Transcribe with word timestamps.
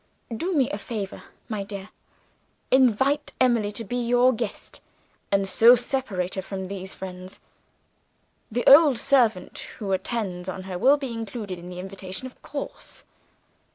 "Do 0.35 0.53
me 0.55 0.67
a 0.71 0.79
favor, 0.79 1.25
my 1.47 1.61
dear. 1.63 1.89
Invite 2.71 3.33
Emily 3.39 3.71
to 3.73 3.83
be 3.83 3.97
your 3.97 4.33
guest, 4.33 4.81
and 5.31 5.47
so 5.47 5.75
separate 5.75 6.33
her 6.33 6.41
from 6.41 6.69
these 6.69 6.91
friends. 6.91 7.39
The 8.51 8.65
old 8.65 8.97
servant 8.97 9.59
who 9.77 9.91
attends 9.91 10.49
on 10.49 10.63
her 10.63 10.79
will 10.79 10.97
be 10.97 11.13
included 11.13 11.59
in 11.59 11.67
the 11.67 11.77
invitation, 11.77 12.25
of 12.25 12.41
course. 12.41 13.03